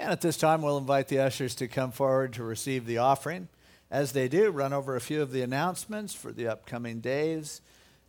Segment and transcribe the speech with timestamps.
[0.00, 3.48] And at this time, we'll invite the ushers to come forward to receive the offering.
[3.90, 7.60] As they do, run over a few of the announcements for the upcoming days.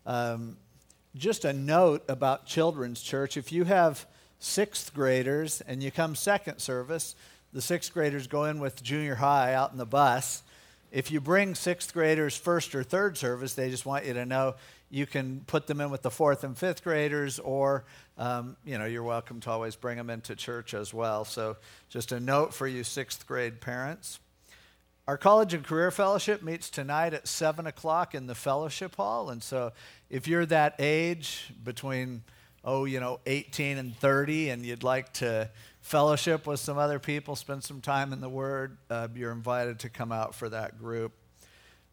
[0.06, 0.56] Um,
[1.16, 4.06] just a note about Children's Church if you have
[4.40, 7.14] sixth graders and you come second service,
[7.52, 10.44] the sixth graders go in with junior high out in the bus.
[10.94, 14.56] If you bring sixth graders first or third service, they just want you to know
[14.92, 17.86] you can put them in with the fourth and fifth graders, or
[18.18, 21.24] um, you know you're welcome to always bring them into church as well.
[21.24, 21.56] So
[21.90, 24.20] just a note for you sixth grade parents.
[25.08, 29.42] Our college and career fellowship meets tonight at seven o'clock in the fellowship hall, and
[29.42, 29.72] so
[30.10, 32.24] if you're that age between
[32.64, 37.38] oh you know 18 and 30, and you'd like to fellowship with some other people,
[37.38, 41.14] spend some time in the Word, uh, you're invited to come out for that group.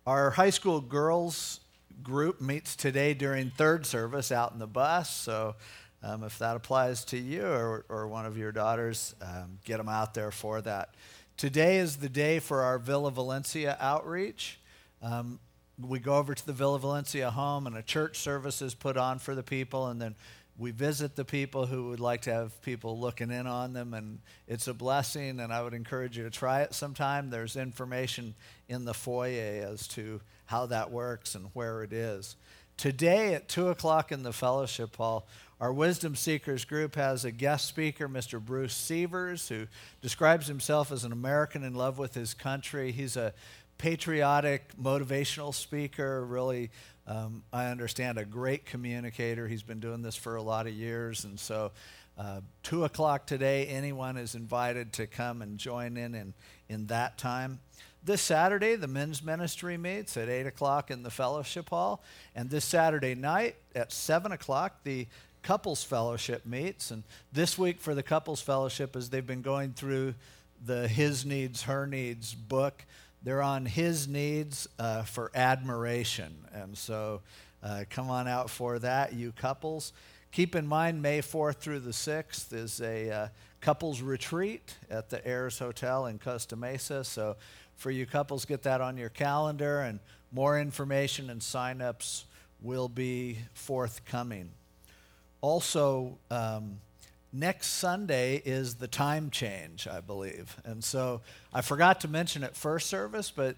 [0.04, 1.60] Our high school girls
[2.02, 5.10] group meets today during third service out in the bus.
[5.10, 5.56] So
[6.02, 9.88] um, if that applies to you or, or one of your daughters, um, get them
[9.88, 10.94] out there for that.
[11.36, 14.58] Today is the day for our Villa Valencia outreach.
[15.02, 15.38] Um,
[15.80, 19.18] we go over to the Villa Valencia home, and a church service is put on
[19.20, 20.16] for the people, and then
[20.58, 24.18] we visit the people who would like to have people looking in on them, and
[24.48, 25.38] it's a blessing.
[25.38, 27.30] And I would encourage you to try it sometime.
[27.30, 28.34] There's information
[28.68, 32.34] in the foyer as to how that works and where it is.
[32.76, 35.26] Today at 2 o'clock in the fellowship hall,
[35.60, 38.40] our Wisdom Seekers group has a guest speaker, Mr.
[38.40, 39.66] Bruce Sievers, who
[40.00, 42.92] describes himself as an American in love with his country.
[42.92, 43.34] He's a
[43.78, 46.70] patriotic, motivational speaker, really,
[47.08, 49.48] um, I understand, a great communicator.
[49.48, 51.24] He's been doing this for a lot of years.
[51.24, 51.72] And so,
[52.18, 56.34] uh, 2 o'clock today, anyone is invited to come and join in in,
[56.68, 57.60] in that time.
[58.04, 62.02] This Saturday, the men's ministry meets at 8 o'clock in the fellowship hall.
[62.34, 65.06] And this Saturday night at 7 o'clock, the
[65.42, 66.90] couples fellowship meets.
[66.90, 70.14] And this week for the couples fellowship, as they've been going through
[70.64, 72.84] the His Needs, Her Needs book,
[73.28, 76.34] they're on His Needs uh, for admiration.
[76.54, 77.20] And so
[77.62, 79.92] uh, come on out for that, you couples.
[80.32, 83.28] Keep in mind, May 4th through the 6th is a uh,
[83.60, 87.04] couples retreat at the Ayres Hotel in Costa Mesa.
[87.04, 87.36] So
[87.76, 90.00] for you couples, get that on your calendar, and
[90.32, 92.24] more information and signups
[92.62, 94.52] will be forthcoming.
[95.42, 96.80] Also, um,
[97.32, 100.56] next Sunday is the time change, I believe.
[100.64, 101.20] And so
[101.52, 103.56] I forgot to mention at first service, but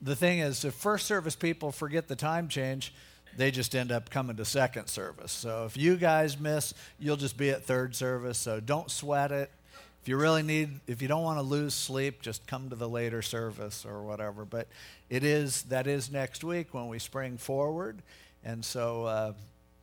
[0.00, 2.92] the thing is, if first service people forget the time change,
[3.36, 5.32] they just end up coming to second service.
[5.32, 8.36] So if you guys miss, you'll just be at third service.
[8.36, 9.50] So don't sweat it
[10.02, 12.88] if you really need, if you don't want to lose sleep, just come to the
[12.88, 14.44] later service or whatever.
[14.44, 14.66] But
[15.08, 18.02] it is, that is next week when we spring forward.
[18.44, 19.32] And so uh,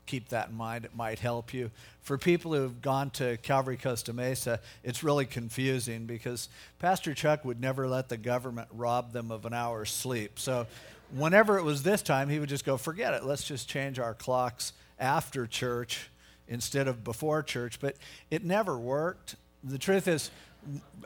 [0.09, 0.86] keep that in mind.
[0.86, 1.70] It might help you.
[2.02, 6.50] For people who have gone to Calvary Costa Mesa, it's really confusing because
[6.80, 10.40] Pastor Chuck would never let the government rob them of an hour's sleep.
[10.40, 10.66] So
[11.14, 13.24] whenever it was this time, he would just go, forget it.
[13.24, 16.09] Let's just change our clocks after church
[16.48, 17.80] instead of before church.
[17.80, 17.96] But
[18.31, 20.31] it never worked the truth is,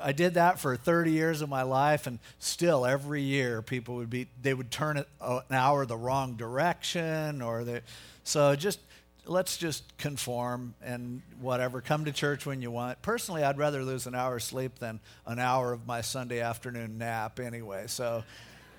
[0.02, 4.09] I did that for 30 years of my life, and still every year people would
[4.09, 7.81] be, they would turn it uh, an hour the wrong direction, or they,
[8.24, 8.80] so just
[9.26, 11.82] let's just conform and whatever.
[11.82, 13.02] Come to church when you want.
[13.02, 17.40] Personally, I'd rather lose an hour's sleep than an hour of my Sunday afternoon nap
[17.40, 17.86] anyway.
[17.88, 18.24] So,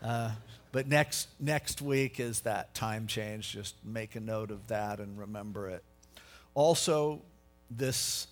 [0.02, 0.32] uh,
[0.72, 3.52] but next next week is that time change.
[3.52, 5.82] Just make a note of that and remember it.
[6.54, 7.22] Also,
[7.70, 8.26] this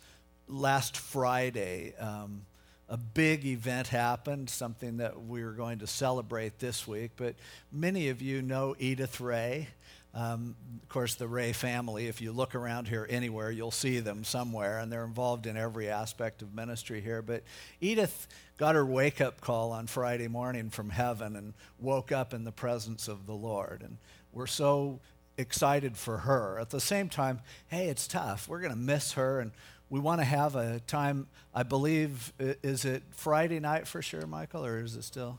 [0.49, 2.45] last Friday, um,
[2.89, 7.13] a big event happened, something that we are going to celebrate this week.
[7.17, 7.37] But
[7.73, 9.69] many of you know Edith Ray.
[10.15, 14.25] Um, of course, the Ray family, if you look around here anywhere, you'll see them
[14.25, 17.23] somewhere, and they're involved in every aspect of ministry here.
[17.23, 17.45] But
[17.81, 18.29] Edith
[18.59, 22.53] got her wake up call on Friday morning from heaven and woke up in the
[22.53, 23.83] presence of the Lord.
[23.83, 23.97] And
[24.33, 25.01] we're so
[25.39, 26.59] excited for her.
[26.61, 28.49] At the same time, hey, it's tough.
[28.49, 29.51] We're going to miss her, and
[29.89, 34.65] we want to have a time, I believe, is it Friday night for sure, Michael,
[34.65, 35.39] or is it still?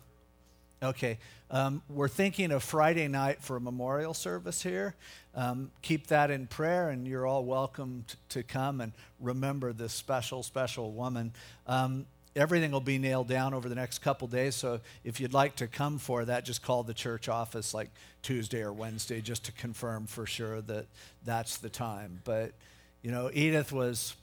[0.84, 1.18] Okay.
[1.50, 4.96] Um, we're thinking of Friday night for a memorial service here.
[5.34, 8.92] Um, keep that in prayer, and you're all welcome t- to come and
[9.22, 11.32] remember this special, special woman.
[11.68, 15.56] Um, everything will be nailed down over the next couple days, so if you'd like
[15.58, 17.90] to come for that, just call the church office like
[18.22, 20.88] Tuesday or Wednesday just to confirm for sure that
[21.24, 22.20] that's the time.
[22.26, 22.52] But,
[23.02, 24.16] you know, Edith was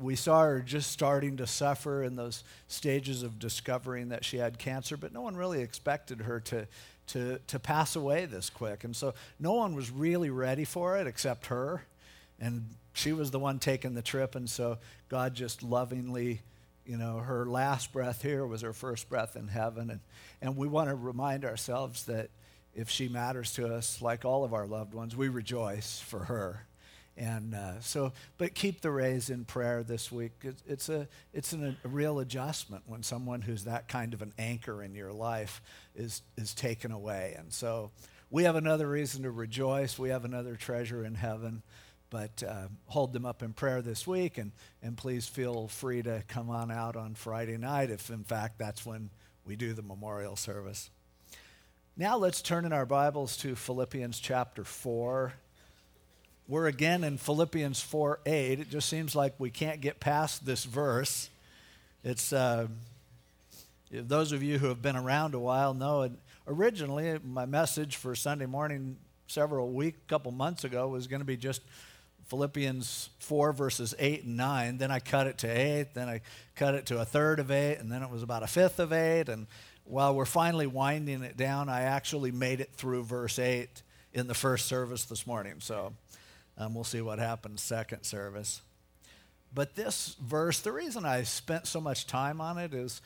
[0.00, 4.58] we saw her just starting to suffer in those stages of discovering that she had
[4.58, 6.66] cancer, but no one really expected her to,
[7.08, 8.84] to, to pass away this quick.
[8.84, 11.82] And so no one was really ready for it except her.
[12.40, 14.34] And she was the one taking the trip.
[14.34, 14.78] And so
[15.08, 16.42] God just lovingly
[16.88, 19.90] you know, her last breath here was her first breath in heaven.
[19.90, 20.00] And,
[20.40, 22.30] and we want to remind ourselves that
[22.74, 26.64] if she matters to us, like all of our loved ones, we rejoice for her.
[27.18, 30.32] And uh, so, but keep the Rays in prayer this week.
[30.42, 34.32] It's, it's, a, it's an, a real adjustment when someone who's that kind of an
[34.38, 35.60] anchor in your life
[35.96, 37.34] is, is taken away.
[37.36, 37.90] And so
[38.30, 39.98] we have another reason to rejoice.
[39.98, 41.62] We have another treasure in heaven.
[42.08, 46.22] But uh, hold them up in prayer this week, and, and please feel free to
[46.26, 49.10] come on out on Friday night if, in fact, that's when
[49.44, 50.88] we do the memorial service.
[51.98, 55.34] Now let's turn in our Bibles to Philippians chapter 4.
[56.50, 58.60] We're again in Philippians 4 8.
[58.60, 61.28] It just seems like we can't get past this verse.
[62.02, 62.68] It's, uh,
[63.92, 66.12] those of you who have been around a while know it.
[66.46, 68.96] Originally, my message for Sunday morning
[69.26, 71.60] several week, couple months ago, was going to be just
[72.28, 74.78] Philippians 4, verses 8 and 9.
[74.78, 75.92] Then I cut it to 8.
[75.92, 76.22] Then I
[76.56, 77.76] cut it to a third of 8.
[77.76, 79.28] And then it was about a fifth of 8.
[79.28, 79.48] And
[79.84, 83.82] while we're finally winding it down, I actually made it through verse 8
[84.14, 85.56] in the first service this morning.
[85.58, 85.92] So
[86.58, 88.60] um, we'll see what happens second service.
[89.54, 93.00] But this verse, the reason I spent so much time on it is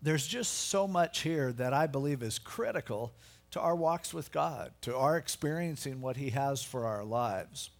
[0.00, 3.12] there's just so much here that I believe is critical
[3.50, 7.70] to our walks with God, to our experiencing what He has for our lives.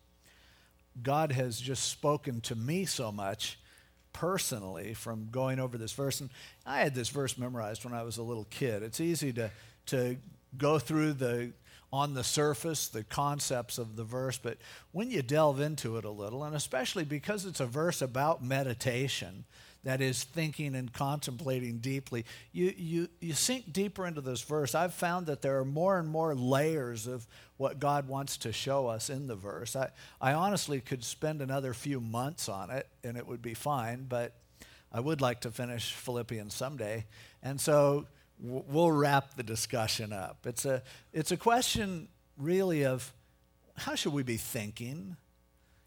[1.03, 3.59] God has just spoken to me so much
[4.13, 6.21] personally from going over this verse.
[6.21, 6.31] And
[6.65, 8.83] I had this verse memorized when I was a little kid.
[8.83, 9.51] It's easy to,
[9.87, 10.17] to
[10.57, 11.53] go through the
[11.93, 14.59] on the surface the concepts of the verse, but
[14.93, 19.45] when you delve into it a little, and especially because it's a verse about meditation,
[19.87, 24.75] that is thinking and contemplating deeply, you, you, you sink deeper into this verse.
[24.75, 27.25] I've found that there are more and more layers of
[27.57, 29.77] what God wants to show us in the verse.
[29.77, 29.91] I,
[30.21, 34.33] I honestly could spend another few months on it and it would be fine, but
[34.91, 37.07] I would like to finish Philippians someday.
[37.41, 38.07] And so
[38.39, 40.47] we'll wrap the discussion up.
[40.47, 43.13] It's a, it's a question really of
[43.77, 45.17] how should we be thinking?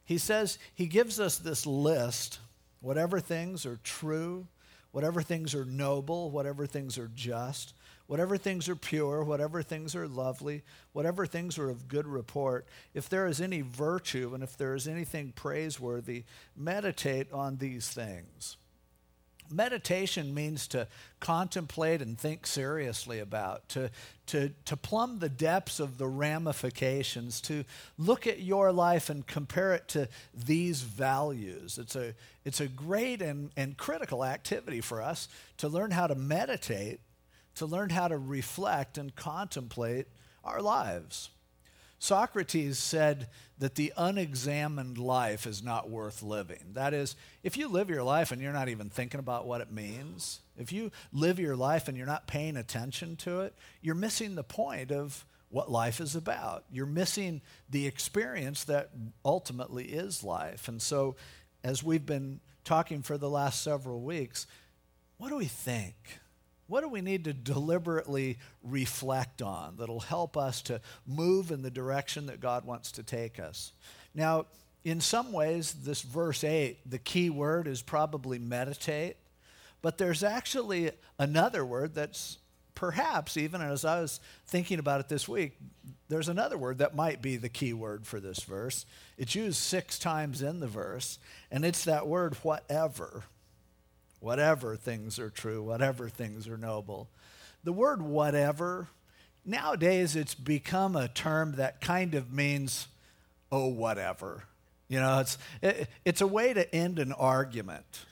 [0.06, 2.40] He says, he gives us this list
[2.82, 4.48] Whatever things are true,
[4.92, 7.74] whatever things are noble, whatever things are just,
[8.08, 10.64] whatever things are pure, whatever things are lovely,
[10.94, 14.88] whatever things are of good report, if there is any virtue and if there is
[14.88, 16.24] anything praiseworthy,
[16.56, 18.58] meditate on these things.
[19.52, 20.88] Meditation means to
[21.20, 23.90] contemplate and think seriously about, to,
[24.28, 27.64] to, to plumb the depths of the ramifications, to
[27.98, 31.78] look at your life and compare it to these values.
[31.78, 32.14] It's a,
[32.46, 37.00] it's a great and, and critical activity for us to learn how to meditate,
[37.56, 40.08] to learn how to reflect and contemplate
[40.44, 41.30] our lives.
[42.00, 43.28] Socrates said
[43.60, 46.72] that the unexamined life is not worth living.
[46.74, 49.72] That is, if you live your life and you're not even thinking about what it
[49.72, 54.36] means, if you live your life and you're not paying attention to it, you're missing
[54.36, 56.64] the point of what life is about.
[56.72, 58.92] You're missing the experience that
[59.26, 60.70] ultimately is life.
[60.70, 61.18] And so,
[61.64, 64.48] as we've been talking for the last several weeks,
[65.18, 65.96] what do we think?
[66.70, 71.72] What do we need to deliberately reflect on that'll help us to move in the
[71.72, 73.74] direction that God wants to take us?
[74.14, 74.46] Now,
[74.84, 79.18] in some ways, this verse 8, the key word is probably meditate,
[79.82, 82.38] but there's actually another word that's
[82.76, 85.58] perhaps, even as I was thinking about it this week,
[86.08, 88.86] there's another word that might be the key word for this verse.
[89.18, 91.18] It's used six times in the verse,
[91.50, 93.24] and it's that word, whatever
[94.20, 97.10] whatever things are true, whatever things are noble.
[97.64, 98.88] The word whatever,
[99.46, 102.88] nowadays it's become a term that kind of means,
[103.52, 104.44] oh, whatever.
[104.88, 108.06] You know, it's, it, it's a way to end an argument.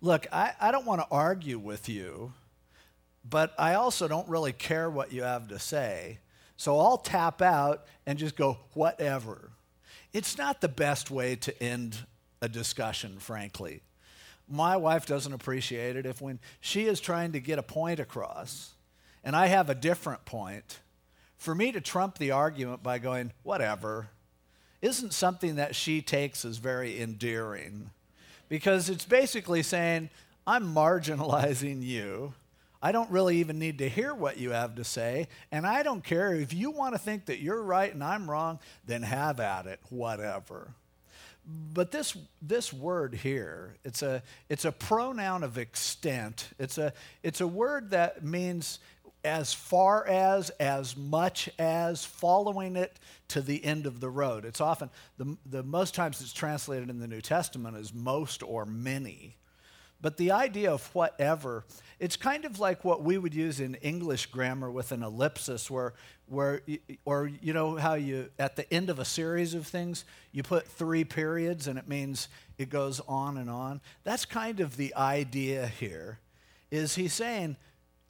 [0.00, 2.32] Look, I, I don't want to argue with you,
[3.28, 6.18] but I also don't really care what you have to say.
[6.56, 9.50] So I'll tap out and just go, whatever.
[10.12, 11.96] It's not the best way to end
[12.40, 13.82] a discussion, frankly
[14.52, 18.72] my wife doesn't appreciate it if when she is trying to get a point across
[19.24, 20.80] and I have a different point,
[21.38, 24.08] for me to trump the argument by going, whatever,
[24.80, 27.90] isn't something that she takes as very endearing.
[28.48, 30.10] Because it's basically saying,
[30.46, 32.34] I'm marginalizing you.
[32.82, 35.28] I don't really even need to hear what you have to say.
[35.52, 38.58] And I don't care if you want to think that you're right and I'm wrong,
[38.84, 40.74] then have at it, whatever.
[41.44, 46.50] But this, this word here, it's a, it's a pronoun of extent.
[46.58, 48.78] It's a, it's a word that means
[49.24, 54.44] as far as, as much as, following it to the end of the road.
[54.44, 58.64] It's often, the, the most times it's translated in the New Testament as most or
[58.64, 59.36] many.
[60.02, 61.64] But the idea of whatever,
[62.00, 65.94] it's kind of like what we would use in English grammar with an ellipsis, where,
[66.26, 66.60] where
[67.04, 70.66] or you know how you, at the end of a series of things, you put
[70.66, 72.28] three periods and it means
[72.58, 73.80] it goes on and on.
[74.02, 76.18] That's kind of the idea here,
[76.72, 77.56] is he's saying,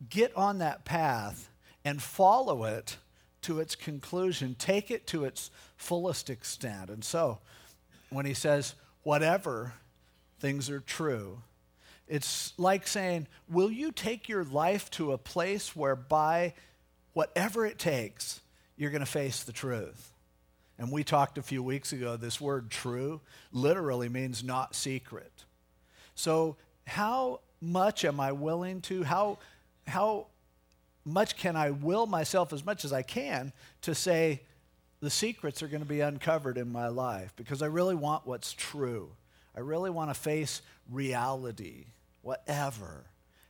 [0.08, 1.50] get on that path
[1.84, 2.96] and follow it
[3.42, 6.88] to its conclusion, take it to its fullest extent.
[6.88, 7.40] And so,
[8.08, 9.74] when he says, whatever
[10.38, 11.42] things are true,
[12.12, 16.52] it's like saying, Will you take your life to a place whereby,
[17.14, 18.42] whatever it takes,
[18.76, 20.12] you're going to face the truth?
[20.78, 25.32] And we talked a few weeks ago, this word true literally means not secret.
[26.14, 29.38] So, how much am I willing to, how,
[29.86, 30.26] how
[31.06, 34.42] much can I will myself as much as I can to say
[35.00, 38.52] the secrets are going to be uncovered in my life because I really want what's
[38.52, 39.12] true.
[39.56, 41.86] I really want to face reality,
[42.22, 43.04] whatever,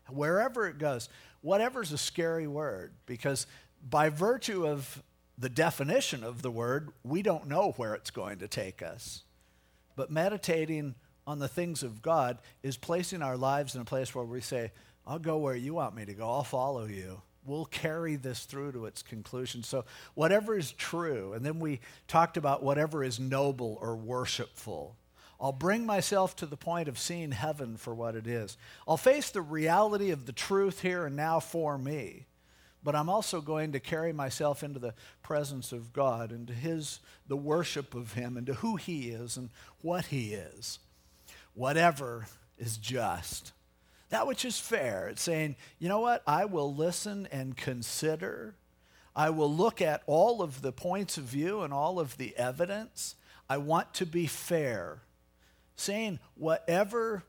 [0.08, 1.08] wherever it goes.
[1.40, 3.46] Whatever's a scary word because
[3.88, 5.02] by virtue of
[5.38, 9.22] the definition of the word, we don't know where it's going to take us.
[9.96, 10.94] But meditating
[11.26, 14.72] on the things of God is placing our lives in a place where we say,
[15.06, 18.72] I'll go where you want me to go, I'll follow you we'll carry this through
[18.72, 19.62] to its conclusion.
[19.62, 24.96] So, whatever is true, and then we talked about whatever is noble or worshipful.
[25.42, 28.56] I'll bring myself to the point of seeing heaven for what it is.
[28.86, 32.26] I'll face the reality of the truth here and now for me,
[32.84, 37.36] but I'm also going to carry myself into the presence of God, into His, the
[37.36, 40.78] worship of Him, into who He is and what He is.
[41.54, 43.52] Whatever is just
[44.12, 45.08] that which is fair.
[45.08, 46.22] It's saying, you know what?
[46.26, 48.54] I will listen and consider.
[49.16, 53.16] I will look at all of the points of view and all of the evidence.
[53.48, 55.00] I want to be fair.
[55.76, 57.22] Saying whatever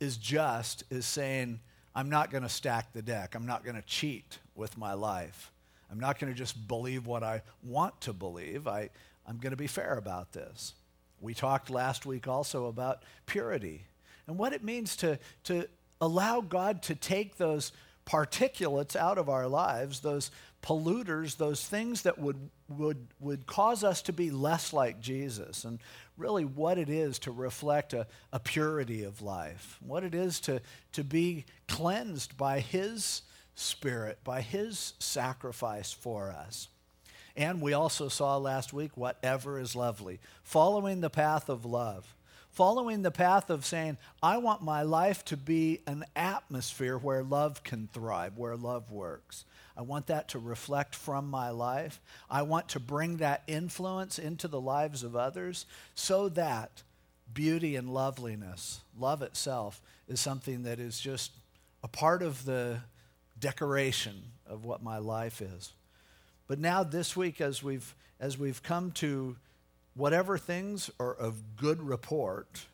[0.00, 1.60] is just is saying,
[1.94, 3.34] I'm not going to stack the deck.
[3.34, 5.52] I'm not going to cheat with my life.
[5.90, 8.68] I'm not going to just believe what I want to believe.
[8.68, 8.90] I,
[9.26, 10.74] I'm going to be fair about this.
[11.20, 13.86] We talked last week also about purity
[14.26, 15.66] and what it means to, to
[16.00, 17.72] allow God to take those
[18.06, 20.30] particulates out of our lives, those
[20.62, 25.78] polluters, those things that would, would, would cause us to be less like Jesus, and
[26.16, 30.60] really what it is to reflect a, a purity of life, what it is to,
[30.92, 33.22] to be cleansed by His
[33.54, 36.68] Spirit, by His sacrifice for us.
[37.36, 42.14] And we also saw last week whatever is lovely, following the path of love
[42.50, 47.62] following the path of saying, I want my life to be an atmosphere where love
[47.62, 49.44] can thrive, where love works.
[49.78, 52.00] I want that to reflect from my life.
[52.28, 56.82] I want to bring that influence into the lives of others so that
[57.32, 61.30] beauty and loveliness, love itself, is something that is just
[61.84, 62.80] a part of the
[63.38, 65.72] decoration of what my life is.
[66.48, 69.36] But now this week as we've as we've come to
[69.94, 72.66] whatever things are of good report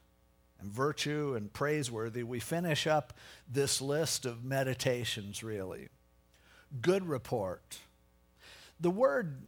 [0.58, 3.12] and virtue and praiseworthy, we finish up
[3.46, 5.88] this list of meditations, really.
[6.80, 7.78] Good report.
[8.80, 9.42] The word,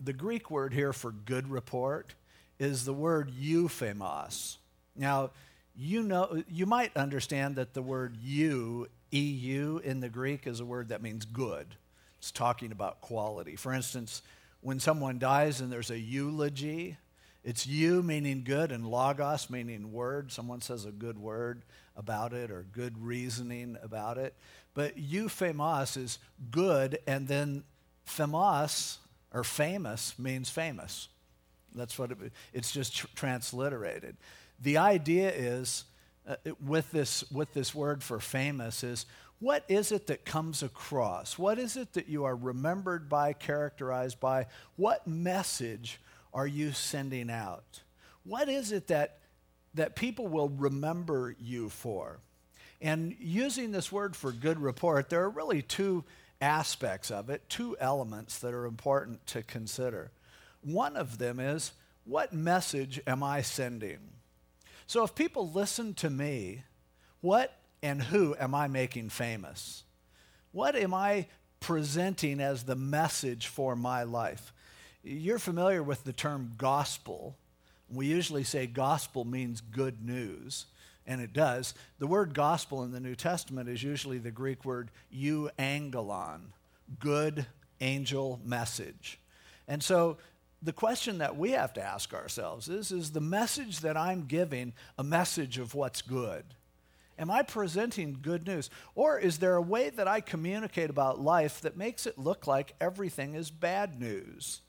[0.00, 2.14] the Greek word here for good report
[2.58, 4.56] is the word euphemos.
[4.96, 5.30] Now,
[5.76, 10.64] you know, you might understand that the word eu, eu in the Greek is a
[10.64, 11.66] word that means good.
[12.18, 13.56] It's talking about quality.
[13.56, 14.22] For instance,
[14.60, 16.96] when someone dies and there's a eulogy,
[17.42, 20.30] it's you meaning good and logos meaning word.
[20.30, 21.62] Someone says a good word
[21.96, 24.34] about it or good reasoning about it.
[24.74, 26.18] But euphemos is
[26.50, 27.64] good, and then
[28.04, 28.98] famous
[29.32, 31.08] or famous means famous.
[31.74, 32.18] That's what it,
[32.52, 34.16] it's just tr- transliterated.
[34.60, 35.84] The idea is
[36.26, 39.06] uh, with this with this word for famous is
[39.42, 41.36] what is it that comes across?
[41.36, 44.46] What is it that you are remembered by, characterized by?
[44.76, 46.00] What message
[46.32, 47.80] are you sending out?
[48.22, 49.18] What is it that,
[49.74, 52.20] that people will remember you for?
[52.82, 56.04] And using this word for good report, there are really two
[56.40, 60.10] aspects of it, two elements that are important to consider.
[60.62, 61.72] One of them is
[62.04, 63.98] what message am I sending?
[64.88, 66.64] So if people listen to me,
[67.20, 69.84] what and who am I making famous?
[70.50, 71.26] What am I
[71.60, 74.52] presenting as the message for my life?
[75.04, 77.36] You're familiar with the term gospel.
[77.88, 80.66] We usually say gospel means good news,
[81.06, 81.74] and it does.
[81.98, 86.40] The word gospel in the New Testament is usually the Greek word euangelion,
[86.98, 87.46] good
[87.80, 89.20] angel message.
[89.66, 90.18] And so
[90.62, 94.72] the question that we have to ask ourselves is is the message that I'm giving
[94.96, 96.44] a message of what's good?
[97.18, 98.70] Am I presenting good news?
[98.94, 102.74] Or is there a way that I communicate about life that makes it look like
[102.80, 104.62] everything is bad news,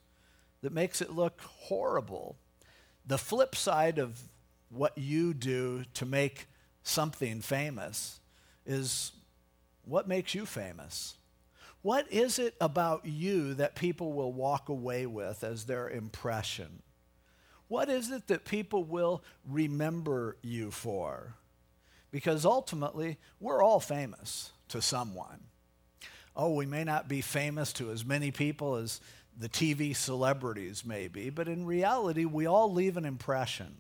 [0.62, 2.38] that makes it look horrible?
[3.06, 4.22] The flip side of
[4.74, 6.48] what you do to make
[6.84, 8.20] something famous
[8.66, 9.12] is
[9.86, 11.16] what makes you famous?
[11.82, 16.82] What is it about you that people will walk away with as their impression?
[17.68, 21.36] What is it that people will remember you for?
[22.12, 25.42] Because ultimately, we're all famous to someone.
[26.36, 29.02] Oh, we may not be famous to as many people as
[29.38, 33.76] the TV celebrities may be, but in reality, we all leave an impression.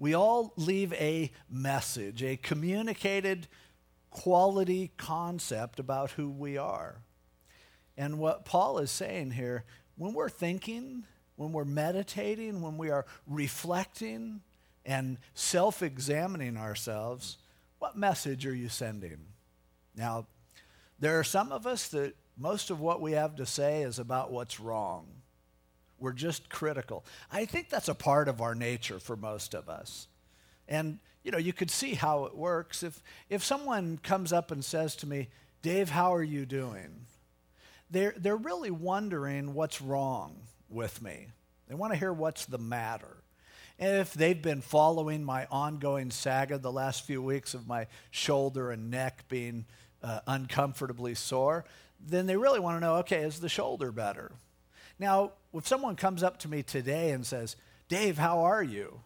[0.00, 3.46] We all leave a message, a communicated
[4.08, 7.02] quality concept about who we are.
[7.98, 9.64] And what Paul is saying here,
[9.96, 11.04] when we're thinking,
[11.36, 14.40] when we're meditating, when we are reflecting
[14.86, 17.36] and self examining ourselves,
[17.78, 19.18] what message are you sending?
[19.94, 20.26] Now,
[20.98, 24.32] there are some of us that most of what we have to say is about
[24.32, 25.19] what's wrong.
[26.00, 27.04] We're just critical.
[27.30, 30.08] I think that's a part of our nature for most of us.
[30.66, 32.82] And you know, you could see how it works.
[32.82, 35.28] If, if someone comes up and says to me,
[35.62, 37.06] Dave, how are you doing?
[37.90, 40.36] They're, they're really wondering what's wrong
[40.68, 41.26] with me.
[41.68, 43.16] They want to hear what's the matter.
[43.78, 48.70] And if they've been following my ongoing saga the last few weeks of my shoulder
[48.70, 49.66] and neck being
[50.02, 51.64] uh, uncomfortably sore,
[51.98, 54.32] then they really want to know okay, is the shoulder better?
[55.00, 57.56] Now, if someone comes up to me today and says,
[57.88, 59.00] Dave, how are you?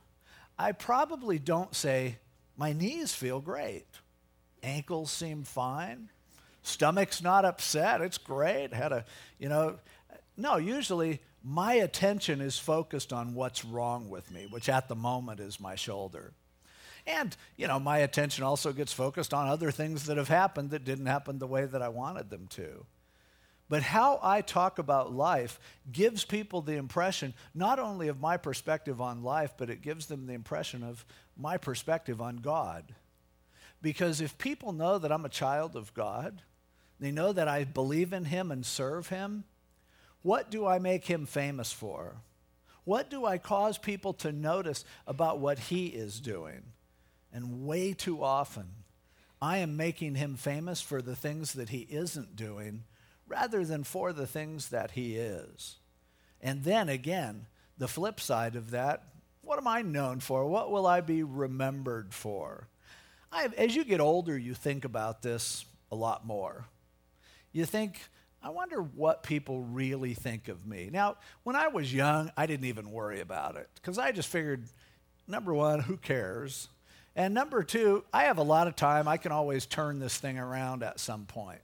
[0.58, 2.18] I probably don't say,
[2.56, 3.86] my knees feel great.
[4.62, 6.10] Ankles seem fine.
[6.62, 8.00] Stomach's not upset.
[8.00, 8.74] It's great.
[8.74, 9.04] Had a,
[9.38, 9.78] you know,
[10.36, 15.38] no, usually my attention is focused on what's wrong with me, which at the moment
[15.38, 16.32] is my shoulder.
[17.06, 20.84] And, you know, my attention also gets focused on other things that have happened that
[20.84, 22.84] didn't happen the way that I wanted them to.
[23.74, 25.58] But how I talk about life
[25.90, 30.28] gives people the impression not only of my perspective on life, but it gives them
[30.28, 31.04] the impression of
[31.36, 32.94] my perspective on God.
[33.82, 36.40] Because if people know that I'm a child of God,
[37.00, 39.42] they know that I believe in Him and serve Him,
[40.22, 42.18] what do I make Him famous for?
[42.84, 46.62] What do I cause people to notice about what He is doing?
[47.32, 48.66] And way too often,
[49.42, 52.84] I am making Him famous for the things that He isn't doing
[53.34, 55.76] rather than for the things that he is.
[56.40, 59.02] And then again, the flip side of that,
[59.42, 60.46] what am I known for?
[60.46, 62.68] What will I be remembered for?
[63.32, 66.66] I, as you get older, you think about this a lot more.
[67.52, 67.98] You think,
[68.42, 70.90] I wonder what people really think of me.
[70.92, 74.64] Now, when I was young, I didn't even worry about it because I just figured,
[75.26, 76.68] number one, who cares?
[77.16, 79.08] And number two, I have a lot of time.
[79.08, 81.60] I can always turn this thing around at some point.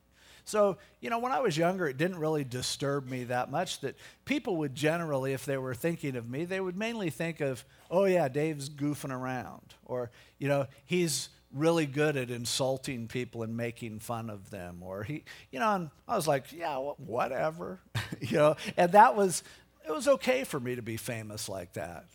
[0.50, 3.96] So, you know, when I was younger, it didn't really disturb me that much that
[4.24, 8.04] people would generally, if they were thinking of me, they would mainly think of, oh,
[8.04, 9.74] yeah, Dave's goofing around.
[9.84, 14.82] Or, you know, he's really good at insulting people and making fun of them.
[14.82, 17.80] Or he, you know, and I was like, yeah, whatever.
[18.20, 19.44] you know, and that was,
[19.86, 22.06] it was okay for me to be famous like that.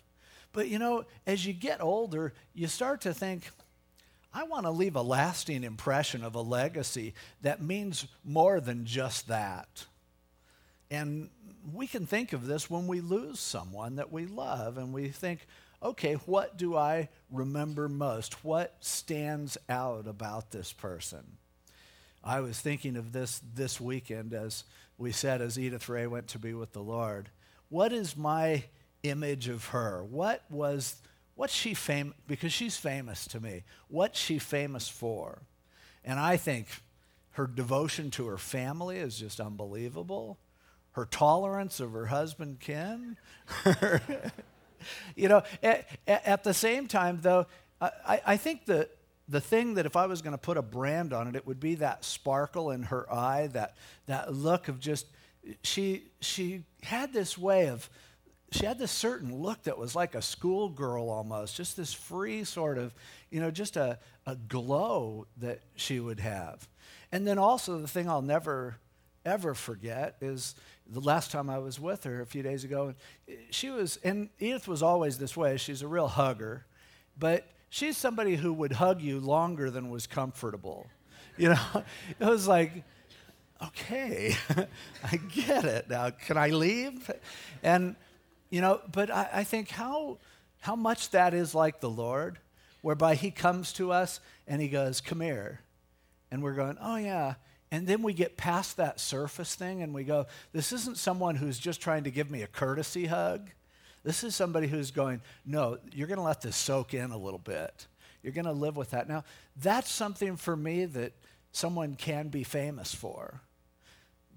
[0.52, 3.50] But, you know, as you get older, you start to think,
[4.36, 9.30] I want to leave a lasting impression of a legacy that means more than just
[9.30, 9.86] that.
[10.91, 11.30] And
[11.74, 15.48] we can think of this when we lose someone that we love and we think,
[15.82, 18.43] okay, what do I remember most?
[18.43, 21.38] What stands out about this person?
[22.21, 24.65] I was thinking of this this weekend as
[24.98, 27.30] we said, as Edith Ray went to be with the Lord.
[27.69, 28.65] What is my
[29.04, 30.04] image of her?
[30.04, 30.98] What was
[31.36, 35.41] What's she famous, because she's famous to me, what's she famous for?
[36.04, 36.67] And I think
[37.32, 40.39] her devotion to her family is just unbelievable.
[40.91, 43.17] Her tolerance of her husband, Ken.
[45.15, 47.48] you know, at, at, the same time, though,
[47.82, 48.88] I, I think the,
[49.28, 51.60] the thing that if I was going to put a brand on it, it would
[51.60, 55.08] be that sparkle in her eye, that, that look of just,
[55.63, 57.89] she, she had this way of,
[58.51, 62.77] she had this certain look that was like a schoolgirl almost, just this free sort
[62.77, 62.93] of,
[63.29, 66.67] you know, just a, a glow that she would have.
[67.12, 68.77] And then also, the thing I'll never,
[69.25, 70.55] ever forget is
[70.88, 72.93] the last time I was with her a few days ago.
[73.49, 75.58] She was, and Edith was always this way.
[75.58, 76.65] She's a real hugger,
[77.17, 80.88] but she's somebody who would hug you longer than was comfortable.
[81.38, 81.84] You know,
[82.19, 82.84] it was like,
[83.63, 84.36] okay,
[85.03, 85.89] I get it.
[85.89, 87.10] Now, can I leave?
[87.63, 87.95] And
[88.55, 90.17] you know, but I, I think how,
[90.61, 92.39] how much that is like the Lord.
[92.81, 95.59] whereby he comes to us and he goes, Come here.
[96.31, 97.33] And we're going, Oh, yeah.
[97.69, 101.59] And then we get past that surface thing and we go, This isn't someone who's
[101.59, 103.49] just trying to give me a courtesy hug.
[104.05, 107.39] This is somebody who's going, No, you're going to let this soak in a little
[107.39, 107.87] bit.
[108.23, 109.09] You're going to live with that.
[109.09, 109.25] Now,
[109.61, 111.11] that's something for me that
[111.51, 113.41] someone can be famous for.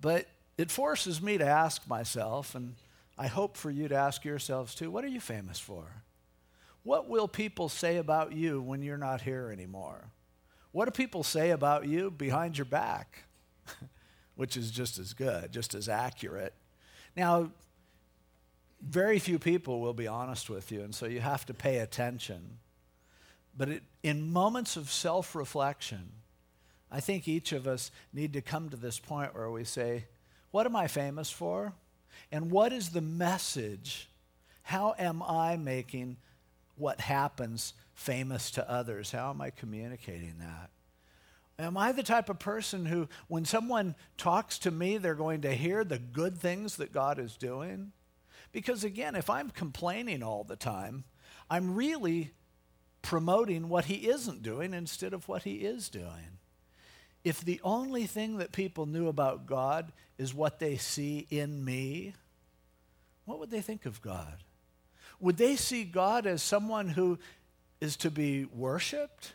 [0.00, 0.26] But
[0.56, 2.74] it forces me to ask myself, and
[3.18, 5.84] I hope for you to ask yourselves too, what are you famous for?
[6.84, 10.10] What will people say about you when you're not here anymore?
[10.70, 13.24] What do people say about you behind your back?
[14.36, 16.54] Which is just as good, just as accurate.
[17.16, 17.50] Now,
[18.80, 22.58] very few people will be honest with you, and so you have to pay attention.
[23.56, 26.12] But it, in moments of self reflection,
[26.90, 30.04] I think each of us need to come to this point where we say,
[30.52, 31.72] What am I famous for?
[32.30, 34.08] And what is the message?
[34.62, 36.16] How am I making
[36.76, 39.10] what happens famous to others?
[39.10, 40.70] How am I communicating that?
[41.58, 45.52] Am I the type of person who, when someone talks to me, they're going to
[45.54, 47.92] hear the good things that God is doing?
[48.52, 51.04] Because again, if I'm complaining all the time,
[51.50, 52.32] I'm really
[53.02, 56.37] promoting what He isn't doing instead of what He is doing.
[57.24, 62.14] If the only thing that people knew about God is what they see in me,
[63.24, 64.44] what would they think of God?
[65.20, 67.18] Would they see God as someone who
[67.80, 69.34] is to be worshiped?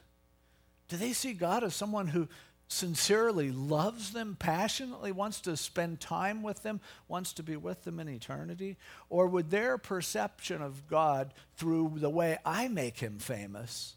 [0.87, 2.27] Do they see God as someone who
[2.67, 7.99] sincerely loves them, passionately wants to spend time with them, wants to be with them
[7.99, 8.77] in eternity?
[9.09, 13.95] Or would their perception of God through the way I make him famous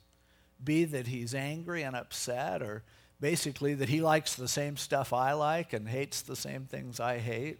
[0.62, 2.83] be that he's angry and upset, or
[3.21, 7.19] basically that he likes the same stuff I like and hates the same things I
[7.19, 7.59] hate?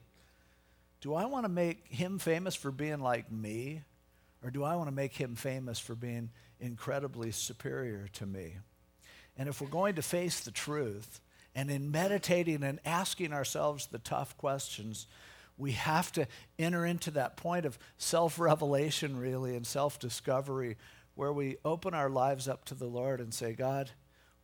[1.01, 3.83] Do I want to make him famous for being like me?
[4.43, 8.57] Or do I want to make him famous for being incredibly superior to me?
[9.37, 11.21] And if we're going to face the truth,
[11.55, 15.07] and in meditating and asking ourselves the tough questions,
[15.57, 16.27] we have to
[16.59, 20.77] enter into that point of self revelation, really, and self discovery,
[21.15, 23.91] where we open our lives up to the Lord and say, God,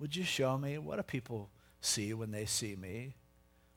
[0.03, 1.49] would you show me what do people
[1.81, 3.15] see when they see me?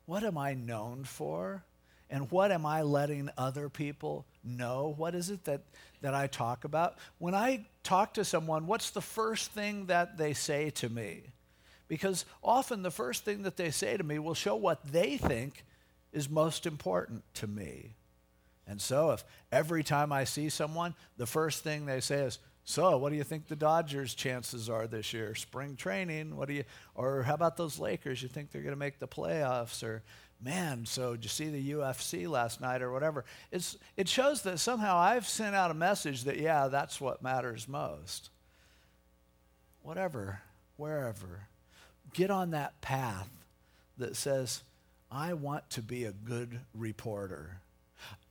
[0.07, 1.63] What am I known for?
[2.09, 4.95] And what am I letting other people know?
[4.97, 5.61] What is it that,
[6.01, 6.97] that I talk about?
[7.19, 11.21] When I talk to someone, what's the first thing that they say to me?
[11.87, 15.63] Because often the first thing that they say to me will show what they think
[16.11, 17.93] is most important to me.
[18.65, 22.97] And so, if every time I see someone, the first thing they say is, so,
[22.97, 25.35] what do you think the Dodgers' chances are this year?
[25.35, 26.63] Spring training, what do you,
[26.95, 28.23] or how about those Lakers?
[28.23, 29.83] You think they're going to make the playoffs?
[29.83, 30.01] Or
[30.41, 33.23] man, so did you see the UFC last night or whatever?
[33.51, 37.67] It's, it shows that somehow I've sent out a message that, yeah, that's what matters
[37.67, 38.31] most.
[39.83, 40.41] Whatever,
[40.75, 41.47] wherever.
[42.13, 43.29] Get on that path
[43.99, 44.63] that says,
[45.11, 47.59] I want to be a good reporter.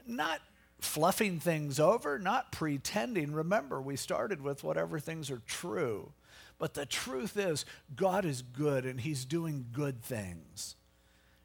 [0.09, 0.41] Not
[0.85, 3.33] fluffing things over, not pretending.
[3.33, 6.13] Remember, we started with whatever things are true.
[6.59, 7.65] But the truth is,
[7.97, 10.77] God is good and He's doing good things.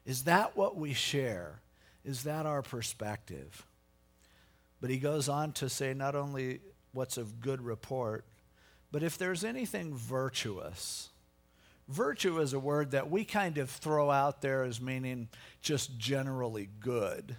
[0.06, 1.60] Is that what we share?
[2.04, 3.66] Is that our perspective?
[4.80, 6.60] But he goes on to say not only
[6.92, 8.24] what's of good report,
[8.90, 11.10] but if there's anything virtuous.
[11.88, 15.28] Virtue is a word that we kind of throw out there as meaning
[15.60, 17.36] just generally good.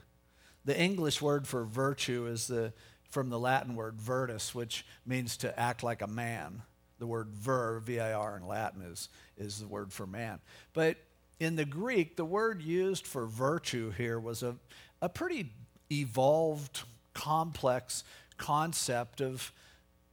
[0.65, 2.73] The English word for virtue is the,
[3.09, 6.61] from the Latin word virtus, which means to act like a man.
[6.99, 10.39] The word vir, V I R in Latin, is, is the word for man.
[10.73, 10.97] But
[11.39, 14.55] in the Greek, the word used for virtue here was a,
[15.01, 15.51] a pretty
[15.91, 18.03] evolved, complex
[18.37, 19.51] concept of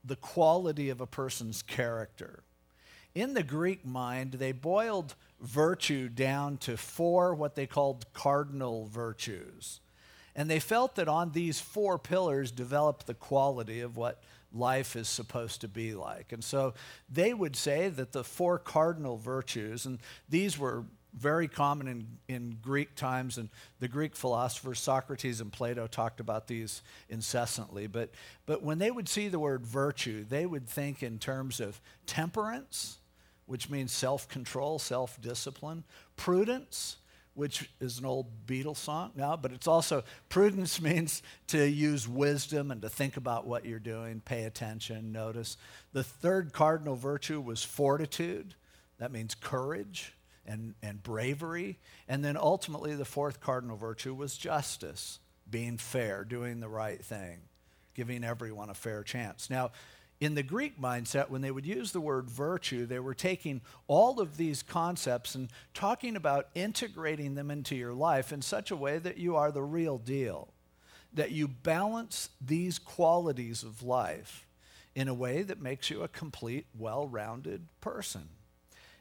[0.02, 2.42] the quality of a person's character.
[3.14, 9.80] In the Greek mind, they boiled virtue down to four what they called cardinal virtues.
[10.38, 14.22] And they felt that on these four pillars developed the quality of what
[14.52, 16.32] life is supposed to be like.
[16.32, 16.74] And so
[17.10, 19.98] they would say that the four cardinal virtues, and
[20.28, 23.48] these were very common in, in Greek times, and
[23.80, 27.88] the Greek philosophers, Socrates and Plato, talked about these incessantly.
[27.88, 28.10] But,
[28.46, 32.98] but when they would see the word virtue, they would think in terms of temperance,
[33.46, 35.82] which means self control, self discipline,
[36.14, 36.98] prudence,
[37.38, 42.72] which is an old Beatles song now, but it's also prudence means to use wisdom
[42.72, 45.56] and to think about what you're doing, pay attention, notice.
[45.92, 48.56] The third cardinal virtue was fortitude,
[48.98, 51.78] that means courage and, and bravery.
[52.08, 57.42] And then ultimately, the fourth cardinal virtue was justice, being fair, doing the right thing,
[57.94, 59.48] giving everyone a fair chance.
[59.48, 59.70] Now,
[60.20, 64.20] in the Greek mindset, when they would use the word virtue, they were taking all
[64.20, 68.98] of these concepts and talking about integrating them into your life in such a way
[68.98, 70.48] that you are the real deal,
[71.14, 74.44] that you balance these qualities of life
[74.96, 78.28] in a way that makes you a complete, well rounded person.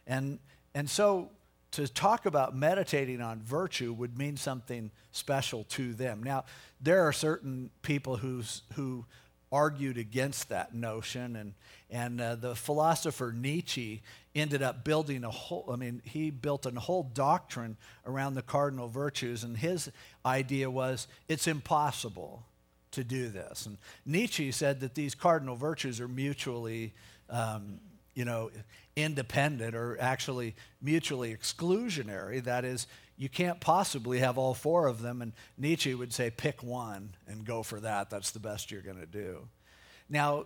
[0.06, 0.38] And,
[0.76, 1.32] and so
[1.72, 6.22] to talk about meditating on virtue would mean something special to them.
[6.22, 6.46] Now,
[6.80, 9.06] there are certain people who's, who
[9.52, 11.36] argued against that notion.
[11.36, 11.54] And,
[11.90, 14.02] and uh, the philosopher Nietzsche
[14.36, 18.88] ended up building a whole, I mean, he built a whole doctrine around the cardinal
[18.88, 19.44] virtues.
[19.44, 19.92] And his
[20.26, 22.44] idea was it's impossible
[22.92, 23.66] to do this.
[23.66, 26.94] And Nietzsche said that these cardinal virtues are mutually,
[27.30, 27.80] um,
[28.16, 28.50] you know,
[28.96, 32.44] independent or actually mutually exclusionary.
[32.44, 35.22] That is, you can't possibly have all four of them.
[35.22, 38.10] And Nietzsche would say, pick one and go for that.
[38.10, 39.48] That's the best you're going to do.
[40.10, 40.46] Now,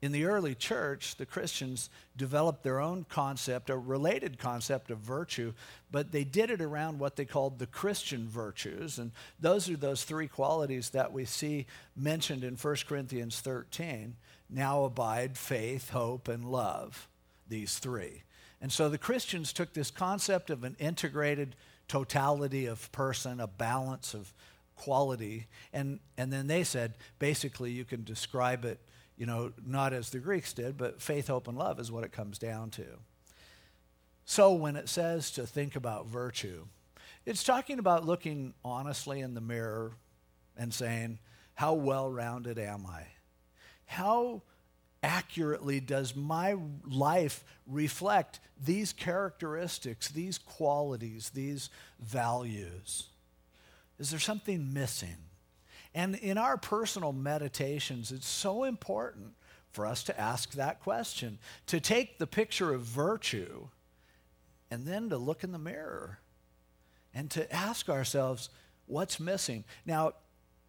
[0.00, 5.52] in the early church, the Christians developed their own concept, a related concept of virtue,
[5.92, 8.98] but they did it around what they called the Christian virtues.
[8.98, 14.16] And those are those three qualities that we see mentioned in 1 Corinthians 13
[14.50, 17.08] now abide faith, hope, and love.
[17.48, 18.22] These three.
[18.60, 21.54] And so the Christians took this concept of an integrated
[21.92, 24.32] totality of person, a balance of
[24.76, 25.46] quality.
[25.74, 28.80] And, and then they said, basically, you can describe it,
[29.18, 32.10] you know, not as the Greeks did, but faith, hope, and love is what it
[32.10, 32.86] comes down to.
[34.24, 36.64] So when it says to think about virtue,
[37.26, 39.92] it's talking about looking honestly in the mirror
[40.56, 41.18] and saying,
[41.56, 43.02] how well rounded am I?
[43.84, 44.40] How
[45.02, 46.56] accurately does my
[46.88, 53.08] life reflect these characteristics, these qualities, these values?
[53.98, 55.16] Is there something missing?
[55.94, 59.34] And in our personal meditations, it's so important
[59.72, 63.68] for us to ask that question, to take the picture of virtue
[64.70, 66.20] and then to look in the mirror
[67.14, 68.48] and to ask ourselves,
[68.86, 69.64] what's missing?
[69.84, 70.12] Now,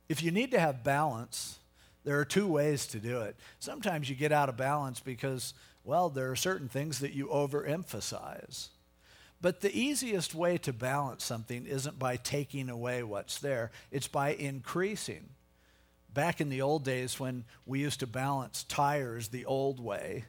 [0.10, 1.60] if you need to have balance,
[2.04, 3.36] there are two ways to do it.
[3.60, 8.70] Sometimes you get out of balance because, well, there are certain things that you overemphasize.
[9.42, 14.34] But the easiest way to balance something isn't by taking away what's there, it's by
[14.34, 15.30] increasing.
[16.14, 20.26] Back in the old days when we used to balance tires the old way,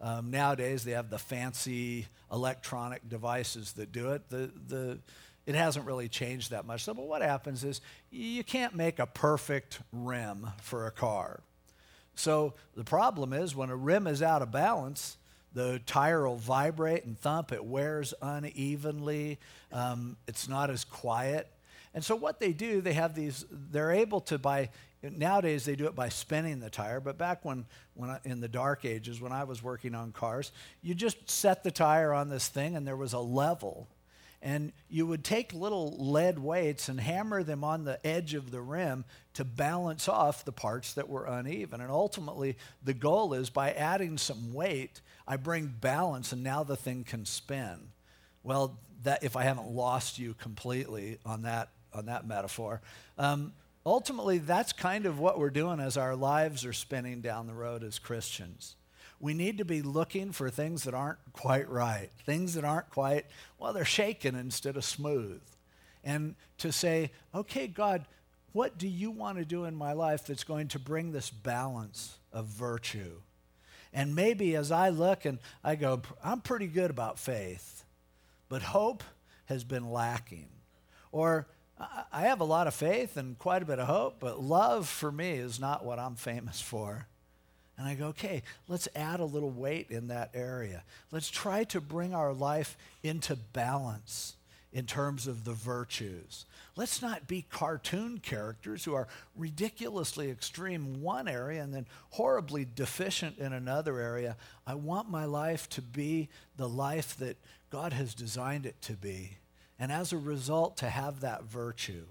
[0.00, 4.28] um, nowadays they have the fancy electronic devices that do it.
[4.28, 4.98] The, the,
[5.48, 6.84] it hasn't really changed that much.
[6.84, 7.80] So, but what happens is
[8.10, 11.40] you can't make a perfect rim for a car.
[12.14, 15.16] So the problem is when a rim is out of balance,
[15.54, 17.50] the tire will vibrate and thump.
[17.50, 19.38] It wears unevenly.
[19.72, 21.48] Um, it's not as quiet.
[21.94, 23.46] And so what they do, they have these.
[23.50, 24.68] They're able to by
[25.02, 27.00] nowadays they do it by spinning the tire.
[27.00, 30.52] But back when, when I, in the dark ages, when I was working on cars,
[30.82, 33.88] you just set the tire on this thing, and there was a level
[34.40, 38.60] and you would take little lead weights and hammer them on the edge of the
[38.60, 41.80] rim to balance off the parts that were uneven.
[41.80, 46.76] And ultimately, the goal is by adding some weight, I bring balance, and now the
[46.76, 47.90] thing can spin.
[48.42, 52.80] Well, that if I haven't lost you completely on that on that metaphor,
[53.16, 53.52] um,
[53.84, 57.82] ultimately that's kind of what we're doing as our lives are spinning down the road
[57.82, 58.76] as Christians
[59.20, 63.26] we need to be looking for things that aren't quite right, things that aren't quite,
[63.58, 65.40] well, they're shaken instead of smooth.
[66.04, 68.06] And to say, okay, God,
[68.52, 72.18] what do you want to do in my life that's going to bring this balance
[72.32, 73.20] of virtue?
[73.92, 77.84] And maybe as I look and I go, I'm pretty good about faith,
[78.48, 79.02] but hope
[79.46, 80.48] has been lacking.
[81.10, 81.46] Or
[82.12, 85.10] I have a lot of faith and quite a bit of hope, but love for
[85.10, 87.06] me is not what I'm famous for.
[87.78, 90.82] And I go, okay, let's add a little weight in that area.
[91.12, 94.34] Let's try to bring our life into balance
[94.72, 96.44] in terms of the virtues.
[96.76, 102.66] Let's not be cartoon characters who are ridiculously extreme in one area and then horribly
[102.74, 104.36] deficient in another area.
[104.66, 107.38] I want my life to be the life that
[107.70, 109.38] God has designed it to be.
[109.78, 112.04] And as a result, to have that virtue.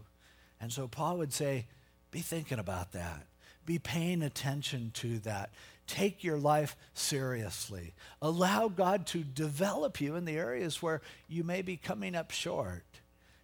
[0.60, 1.66] And so Paul would say,
[2.10, 3.27] be thinking about that.
[3.68, 5.52] Be paying attention to that.
[5.86, 7.94] Take your life seriously.
[8.22, 12.86] Allow God to develop you in the areas where you may be coming up short,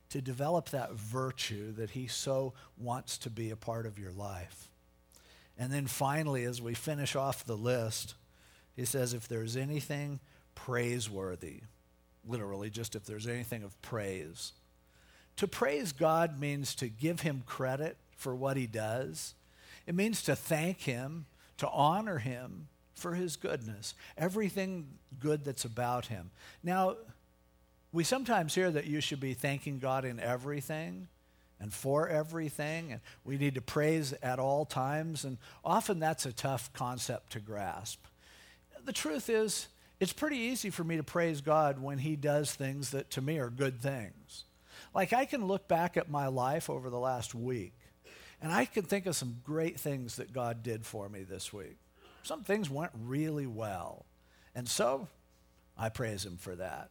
[0.10, 4.70] to develop that virtue that He so wants to be a part of your life.
[5.58, 8.16] And then finally, as we finish off the list,
[8.76, 10.20] he says, if there's anything
[10.56, 11.62] praiseworthy,
[12.28, 14.54] literally, just if there's anything of praise.
[15.38, 19.36] To praise God means to give him credit for what he does,
[19.86, 21.26] it means to thank Him,
[21.58, 22.68] to honor Him,
[23.04, 24.88] for his goodness, everything
[25.20, 26.32] good that's about him.
[26.64, 26.96] Now,
[27.92, 31.08] we sometimes hear that you should be thanking God in everything
[31.60, 36.34] and for everything, and we need to praise at all times, and often that's a
[36.34, 38.04] tough concept to grasp.
[38.86, 39.68] The truth is,
[40.00, 43.38] it's pretty easy for me to praise God when He does things that to me
[43.38, 44.46] are good things.
[44.94, 47.74] Like I can look back at my life over the last week,
[48.44, 51.78] and I can think of some great things that God did for me this week.
[52.24, 54.06] Some things went really well.
[54.54, 55.08] And so
[55.78, 56.90] I praise Him for that.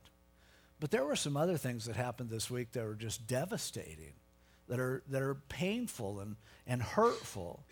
[0.80, 4.14] But there were some other things that happened this week that were just devastating,
[4.68, 6.36] that are, that are painful and,
[6.66, 7.62] and hurtful.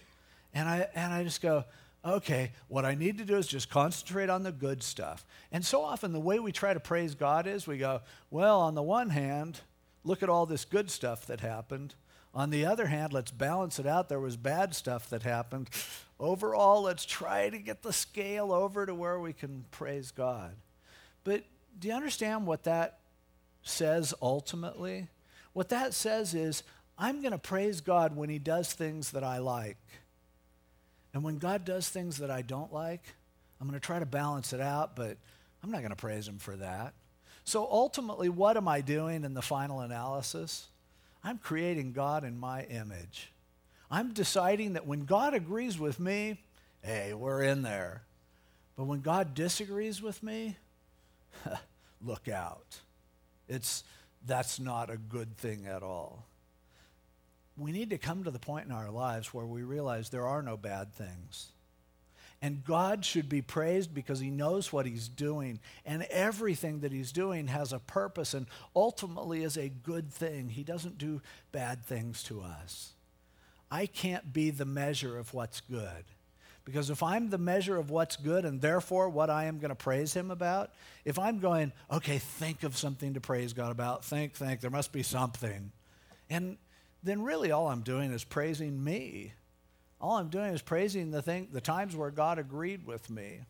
[0.52, 1.64] And I, and I just go,
[2.04, 5.24] okay, what I need to do is just concentrate on the good stuff.
[5.52, 8.74] And so often, the way we try to praise God is we go, well, on
[8.74, 9.60] the one hand,
[10.04, 11.94] look at all this good stuff that happened.
[12.34, 14.08] On the other hand, let's balance it out.
[14.08, 15.68] There was bad stuff that happened.
[16.18, 20.54] Overall, let's try to get the scale over to where we can praise God.
[21.24, 21.44] But
[21.78, 23.00] do you understand what that
[23.62, 25.08] says ultimately?
[25.52, 26.62] What that says is,
[26.96, 29.78] I'm going to praise God when He does things that I like.
[31.12, 33.02] And when God does things that I don't like,
[33.60, 35.16] I'm going to try to balance it out, but
[35.62, 36.94] I'm not going to praise Him for that.
[37.44, 40.68] So ultimately, what am I doing in the final analysis?
[41.22, 43.32] I'm creating God in my image.
[43.90, 46.40] I'm deciding that when God agrees with me,
[46.82, 48.02] hey, we're in there.
[48.76, 50.56] But when God disagrees with me,
[52.04, 52.80] look out.
[53.48, 53.84] It's,
[54.26, 56.24] that's not a good thing at all.
[57.58, 60.40] We need to come to the point in our lives where we realize there are
[60.40, 61.48] no bad things.
[62.42, 65.60] And God should be praised because he knows what he's doing.
[65.84, 70.48] And everything that he's doing has a purpose and ultimately is a good thing.
[70.48, 71.20] He doesn't do
[71.52, 72.92] bad things to us.
[73.70, 76.04] I can't be the measure of what's good.
[76.64, 79.74] Because if I'm the measure of what's good and therefore what I am going to
[79.74, 80.72] praise him about,
[81.04, 84.92] if I'm going, okay, think of something to praise God about, think, think, there must
[84.92, 85.72] be something.
[86.30, 86.56] And
[87.02, 89.32] then really all I'm doing is praising me
[90.00, 93.40] all I'm doing is praising the thing, the times where God agreed with me.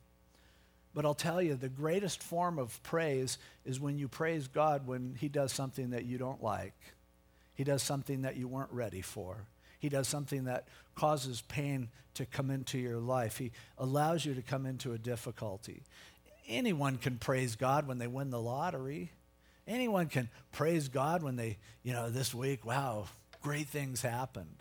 [0.93, 5.15] But I'll tell you, the greatest form of praise is when you praise God when
[5.19, 6.73] He does something that you don't like.
[7.53, 9.45] He does something that you weren't ready for.
[9.79, 13.37] He does something that causes pain to come into your life.
[13.37, 15.83] He allows you to come into a difficulty.
[16.47, 19.11] Anyone can praise God when they win the lottery.
[19.67, 23.05] Anyone can praise God when they, you know, this week, wow,
[23.41, 24.57] great things happened.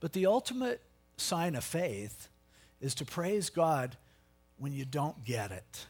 [0.00, 0.82] But the ultimate
[1.16, 2.28] sign of faith
[2.80, 3.96] is to praise God
[4.58, 5.86] when you don't get it,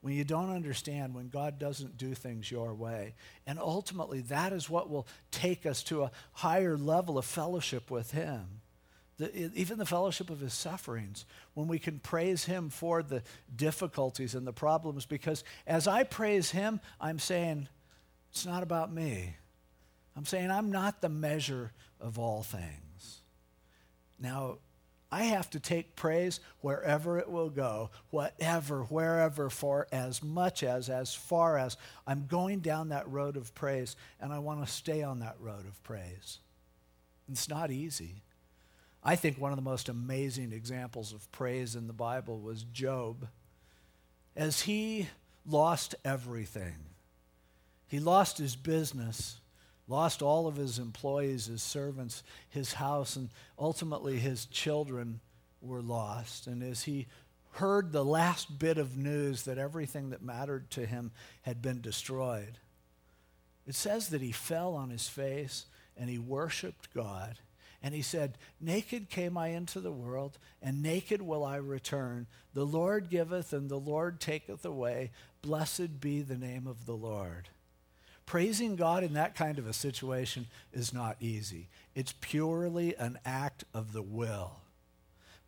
[0.00, 3.14] when you don't understand, when God doesn't do things your way.
[3.46, 8.10] And ultimately, that is what will take us to a higher level of fellowship with
[8.10, 8.60] Him.
[9.16, 13.22] The, even the fellowship of his sufferings, when we can praise him for the
[13.54, 17.68] difficulties and the problems, because as I praise him, I'm saying,
[18.32, 19.36] it's not about me.
[20.16, 22.83] I'm saying, I'm not the measure of all things.
[24.18, 24.58] Now,
[25.14, 30.88] I have to take praise wherever it will go, whatever, wherever, for as much as,
[30.88, 35.04] as far as I'm going down that road of praise, and I want to stay
[35.04, 36.40] on that road of praise.
[37.30, 38.22] It's not easy.
[39.04, 43.28] I think one of the most amazing examples of praise in the Bible was Job.
[44.34, 45.08] As he
[45.46, 46.74] lost everything,
[47.86, 49.40] he lost his business,
[49.88, 55.20] lost all of his employees, his servants, his house, and ultimately his children
[55.60, 56.46] were lost.
[56.46, 57.06] And as he
[57.52, 62.58] heard the last bit of news that everything that mattered to him had been destroyed,
[63.66, 65.66] it says that he fell on his face
[65.96, 67.38] and he worshiped God.
[67.82, 72.26] And he said, Naked came I into the world, and naked will I return.
[72.54, 75.10] The Lord giveth, and the Lord taketh away.
[75.42, 77.50] Blessed be the name of the Lord.
[78.26, 81.68] Praising God in that kind of a situation is not easy.
[81.94, 84.52] It's purely an act of the will.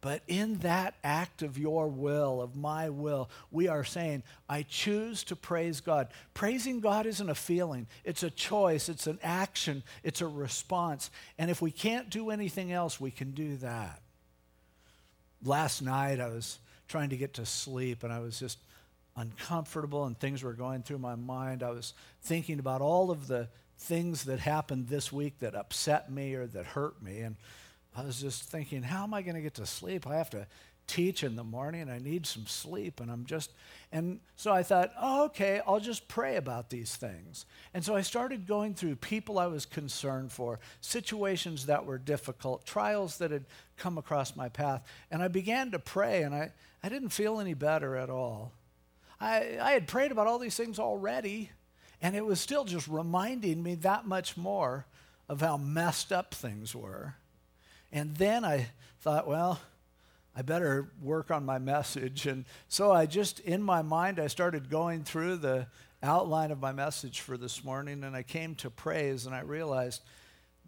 [0.03, 5.25] But in that act of your will, of my will, we are saying, I choose
[5.25, 6.09] to praise God.
[6.35, 11.11] Praising God isn't a feeling, it's a choice, it's an action, it's a response.
[11.39, 14.01] And if we can't do anything else, we can do that.
[15.43, 16.59] Last night, I was
[16.89, 18.59] trying to get to sleep, and I was just
[19.17, 21.63] uncomfortable and things were going through my mind.
[21.63, 23.49] I was thinking about all of the
[23.79, 27.21] things that happened this week that upset me or that hurt me.
[27.21, 27.37] And
[27.97, 30.07] I was just thinking, how am I going to get to sleep?
[30.07, 30.47] I have to
[30.87, 33.53] teach in the morning I need some sleep and I'm just
[33.93, 37.47] and so I thought, oh, okay, I'll just pray about these things.
[37.73, 42.67] And so I started going through people I was concerned for, situations that were difficult,
[42.67, 43.45] trials that had
[43.77, 46.53] come across my path, and I began to pray and I,
[46.83, 48.53] I didn't feel any better at all.
[49.21, 51.51] I, I had prayed about all these things already,
[52.03, 54.87] and it was still just reminding me that much more
[55.29, 57.15] of how messed up things were.
[57.93, 58.69] And then I
[59.01, 59.61] thought, well,
[60.37, 62.27] I better work on my message.
[62.27, 65.67] And so I just, in my mind, I started going through the
[66.03, 70.03] outline of my message for this morning, and I came to praise, and I realized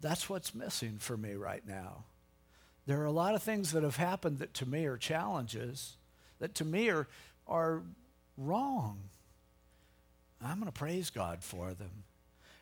[0.01, 2.05] that's what's missing for me right now.
[2.87, 5.97] There are a lot of things that have happened that to me are challenges,
[6.39, 7.07] that to me are,
[7.47, 7.83] are
[8.39, 9.09] wrong.
[10.43, 12.03] I'm going to praise God for them.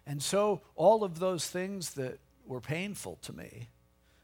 [0.05, 3.67] And so, all of those things that were painful to me,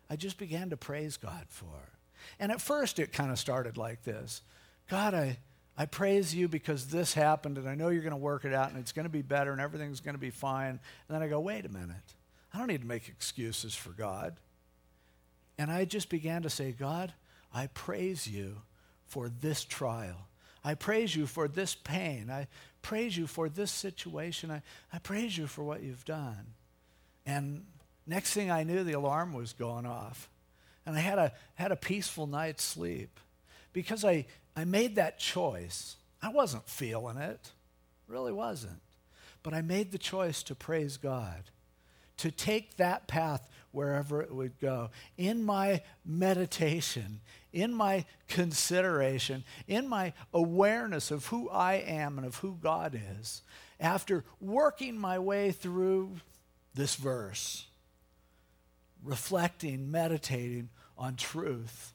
[0.09, 1.91] I just began to praise God for.
[2.39, 4.41] And at first, it kind of started like this
[4.89, 5.37] God, I,
[5.77, 8.69] I praise you because this happened, and I know you're going to work it out,
[8.69, 10.69] and it's going to be better, and everything's going to be fine.
[10.69, 10.79] And
[11.09, 12.15] then I go, wait a minute.
[12.53, 14.37] I don't need to make excuses for God.
[15.57, 17.13] And I just began to say, God,
[17.53, 18.61] I praise you
[19.05, 20.27] for this trial.
[20.63, 22.29] I praise you for this pain.
[22.29, 22.47] I
[22.81, 24.49] praise you for this situation.
[24.51, 24.61] I,
[24.91, 26.53] I praise you for what you've done.
[27.25, 27.65] And
[28.07, 30.29] next thing I knew, the alarm was going off.
[30.85, 33.19] And I had a, had a peaceful night's sleep
[33.71, 35.95] because I, I made that choice.
[36.21, 37.51] I wasn't feeling it,
[38.07, 38.81] really wasn't.
[39.41, 41.43] But I made the choice to praise God,
[42.17, 44.89] to take that path wherever it would go.
[45.17, 47.19] In my meditation,
[47.51, 53.41] in my consideration, in my awareness of who I am and of who God is,
[53.79, 56.17] after working my way through
[56.73, 57.65] this verse,
[59.03, 61.93] reflecting, meditating on truth,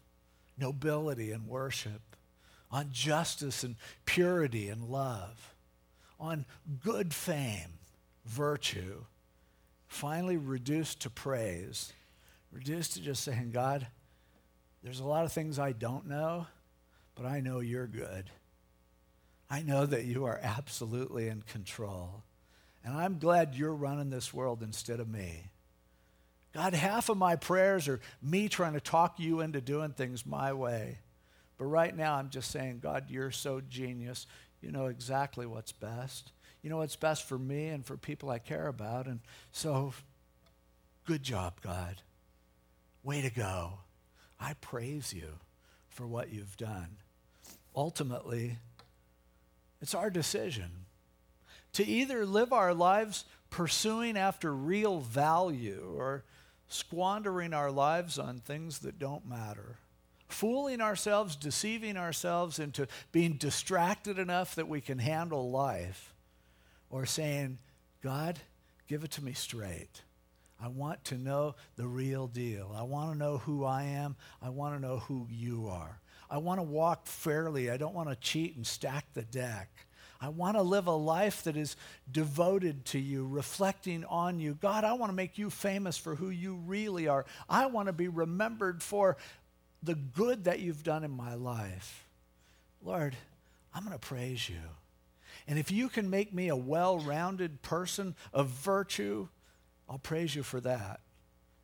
[0.59, 2.03] nobility, and worship,
[2.71, 5.55] on justice and purity and love,
[6.21, 6.45] on
[6.83, 7.79] good fame,
[8.27, 9.05] virtue,
[9.89, 11.93] finally reduced to praise,
[12.53, 13.87] reduced to just saying, God,
[14.83, 16.47] there's a lot of things I don't know,
[17.15, 18.31] but I know you're good.
[19.51, 22.23] I know that you are absolutely in control.
[22.85, 25.51] And I'm glad you're running this world instead of me.
[26.55, 30.53] God, half of my prayers are me trying to talk you into doing things my
[30.53, 30.99] way.
[31.57, 34.27] But right now, I'm just saying, God, you're so genius.
[34.61, 36.33] You know exactly what's best.
[36.63, 39.07] You know what's best for me and for people I care about.
[39.07, 39.21] And
[39.53, 39.93] so,
[41.05, 42.03] good job, God.
[43.03, 43.79] Way to go.
[44.41, 45.39] I praise you
[45.89, 46.97] for what you've done.
[47.75, 48.59] Ultimately,
[49.81, 50.71] it's our decision
[51.73, 56.25] to either live our lives pursuing after real value or
[56.69, 59.79] squandering our lives on things that don't matter,
[60.29, 66.13] fooling ourselves, deceiving ourselves into being distracted enough that we can handle life,
[66.91, 67.59] or saying,
[68.03, 68.39] God,
[68.87, 70.03] give it to me straight.
[70.61, 72.75] I want to know the real deal.
[72.77, 74.17] I want to know who I am.
[74.43, 76.01] I want to know who you are.
[76.31, 77.71] I want to walk fairly.
[77.71, 79.69] I don't want to cheat and stack the deck.
[80.21, 81.77] I want to live a life that is
[82.11, 84.55] devoted to you, reflecting on you.
[84.55, 87.25] God, I want to make you famous for who you really are.
[87.49, 89.17] I want to be remembered for
[89.81, 92.05] the good that you've done in my life.
[92.83, 93.15] Lord,
[93.73, 94.57] I'm going to praise you.
[95.49, 99.29] And if you can make me a well rounded person of virtue,
[99.89, 101.01] I'll praise you for that.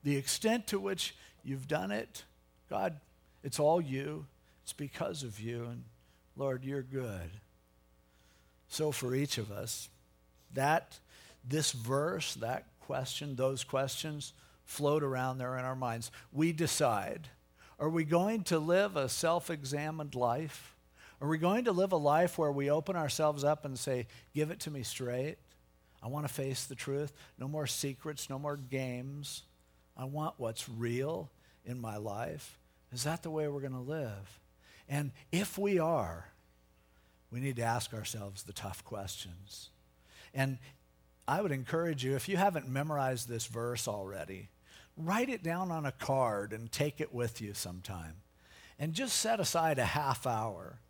[0.03, 1.15] The extent to which
[1.45, 2.25] you've done it,
[2.71, 2.99] God,
[3.43, 4.25] it's all you.
[4.63, 5.65] It's because of you.
[5.65, 5.85] And
[6.35, 7.31] Lord, you're good.
[8.69, 9.91] So for each of us,
[10.55, 10.99] that
[11.47, 14.33] this verse, that question, those questions
[14.65, 16.11] float around there in our minds.
[16.33, 17.29] We decide
[17.79, 20.74] are we going to live a self examined life?
[21.25, 24.51] Are we going to live a life where we open ourselves up and say, Give
[24.51, 25.39] it to me straight?
[26.03, 27.15] I want to face the truth.
[27.39, 29.45] No more secrets, no more games.
[29.97, 31.31] I want what's real
[31.65, 32.59] in my life.
[32.93, 34.39] Is that the way we're going to live?
[34.87, 36.29] And if we are,
[37.31, 39.71] we need to ask ourselves the tough questions.
[40.35, 40.59] And
[41.27, 44.51] I would encourage you, if you haven't memorized this verse already,
[44.95, 48.17] write it down on a card and take it with you sometime.
[48.79, 50.81] And just set aside a half hour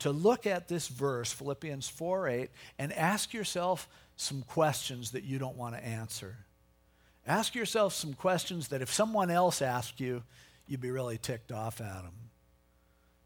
[0.00, 5.38] to look at this verse, Philippians 4 8, and ask yourself some questions that you
[5.38, 6.36] don't want to answer.
[7.26, 10.22] Ask yourself some questions that if someone else asked you,
[10.66, 12.30] you'd be really ticked off at them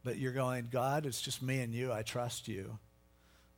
[0.05, 1.93] but you're going, God, it's just me and you.
[1.93, 2.79] I trust you.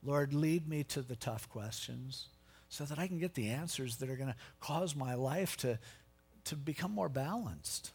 [0.02, 2.28] Lord, lead me to the tough questions
[2.68, 5.78] so that I can get the answers that are going to cause my life to,
[6.44, 7.90] to become more balanced,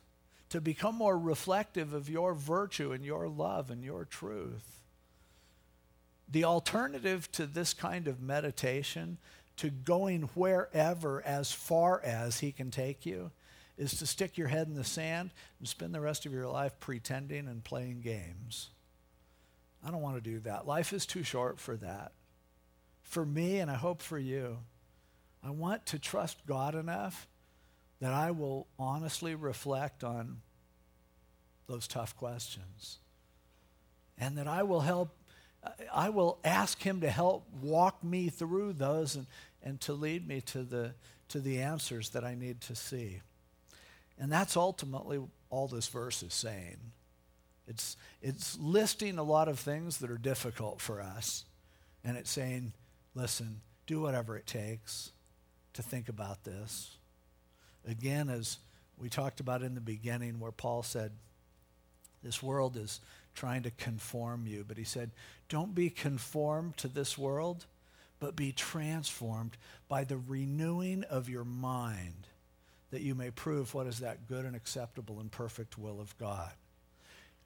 [0.49, 4.80] to become more reflective of your virtue and your love and your truth.
[6.31, 9.17] The alternative to this kind of meditation,
[9.57, 13.31] to going wherever as far as He can take you,
[13.77, 16.79] is to stick your head in the sand and spend the rest of your life
[16.79, 18.69] pretending and playing games.
[19.85, 20.67] I don't want to do that.
[20.67, 22.11] Life is too short for that.
[23.01, 24.59] For me, and I hope for you,
[25.43, 27.27] I want to trust God enough
[27.99, 30.41] that I will honestly reflect on
[31.67, 32.99] those tough questions.
[34.17, 35.15] And that I will help
[35.93, 39.27] I will ask him to help walk me through those and,
[39.63, 40.93] and to lead me to the,
[41.29, 43.21] to the answers that I need to see.
[44.19, 46.77] And that's ultimately all this verse is saying.
[47.67, 51.45] It's, it's listing a lot of things that are difficult for us.
[52.03, 52.73] And it's saying,
[53.13, 55.11] listen, do whatever it takes
[55.73, 56.97] to think about this.
[57.87, 58.57] Again, as
[58.97, 61.11] we talked about in the beginning, where Paul said,
[62.23, 62.99] this world is
[63.33, 64.65] trying to conform you.
[64.67, 65.11] But he said,
[65.49, 67.65] Don't be conformed to this world,
[68.19, 69.57] but be transformed
[69.87, 72.27] by the renewing of your mind,
[72.91, 76.51] that you may prove what is that good and acceptable and perfect will of God.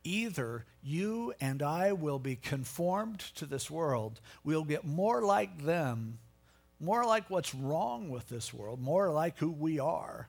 [0.04, 6.20] Either you and I will be conformed to this world, we'll get more like them,
[6.80, 10.28] more like what's wrong with this world, more like who we are,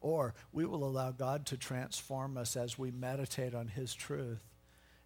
[0.00, 4.40] or we will allow God to transform us as we meditate on His truth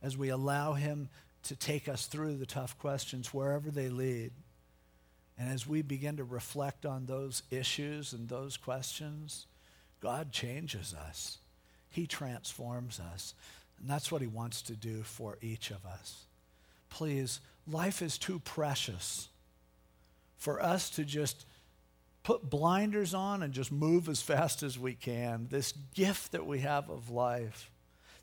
[0.02, 1.08] as we allow Him
[1.44, 4.32] to take us through the tough questions wherever they lead.
[5.38, 9.46] And as we begin to reflect on those issues and those questions,
[10.00, 11.38] God changes us.
[11.88, 13.34] He transforms us.
[13.80, 16.24] And that's what He wants to do for each of us.
[16.90, 19.28] Please, life is too precious
[20.36, 21.46] for us to just
[22.22, 25.48] put blinders on and just move as fast as we can.
[25.50, 27.71] This gift that we have of life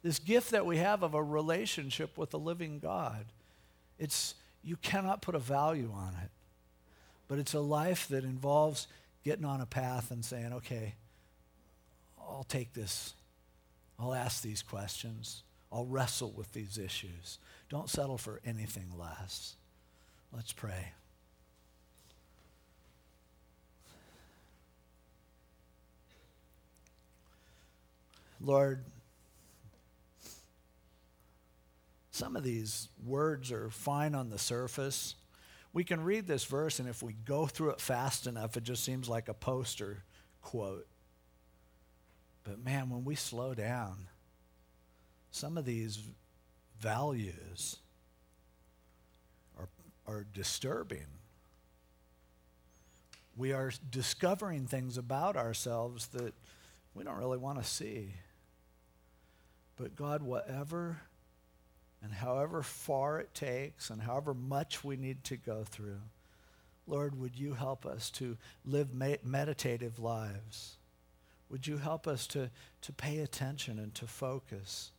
[0.02, 3.26] this gift that we have of a relationship with the living God.
[3.98, 6.30] It's, you cannot put a value on it.
[7.28, 8.88] But it's a life that involves
[9.24, 10.96] getting on a path and saying, okay,
[12.20, 13.14] I'll take this.
[14.00, 15.44] I'll ask these questions.
[15.72, 17.38] I'll wrestle with these issues.
[17.70, 19.56] Don't settle for anything less.
[20.34, 20.94] Let's pray.
[28.42, 28.80] Lord,
[32.20, 35.16] Some of these words are fine on the surface.
[35.72, 38.84] We can read this verse, and if we go through it fast enough, it just
[38.84, 40.04] seems like a poster
[40.42, 40.86] quote.
[42.44, 44.10] But man, when we slow down,
[45.32, 45.98] some of these
[46.82, 47.78] values
[49.58, 49.70] are,
[50.06, 51.08] are disturbing.
[53.38, 56.34] We are discovering things about ourselves that
[56.94, 58.16] we don't really want to see.
[59.78, 61.00] But God, whatever
[62.02, 66.02] and however far it takes and however much we need to go through,
[66.88, 70.78] Lord, would you help us to live meditative lives?
[71.50, 72.50] Would you help us to,
[72.82, 74.92] to pay attention and to focus,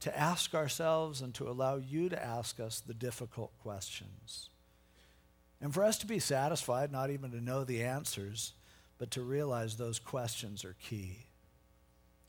[0.00, 4.50] to ask ourselves and to allow you to ask us the difficult questions?
[5.60, 8.52] And for us to be satisfied, not even to know the answers,
[8.98, 11.26] but to realize those questions are key.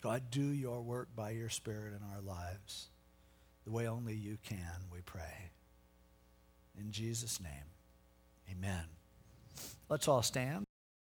[0.02, 2.90] God, do your work by your Spirit in our lives
[3.66, 5.52] the way only you can, we pray.
[6.80, 7.52] In Jesus' name,
[8.52, 8.86] amen.
[9.90, 10.66] Let's all stand.